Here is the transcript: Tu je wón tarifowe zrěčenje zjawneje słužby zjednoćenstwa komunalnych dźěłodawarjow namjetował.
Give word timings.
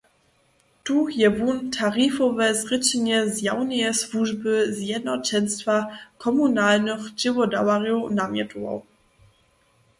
Tu 0.83 0.95
je 1.21 1.27
wón 1.37 1.57
tarifowe 1.77 2.47
zrěčenje 2.59 3.17
zjawneje 3.35 3.91
słužby 4.01 4.53
zjednoćenstwa 4.77 5.75
komunalnych 6.23 7.03
dźěłodawarjow 7.19 8.01
namjetował. 8.19 8.77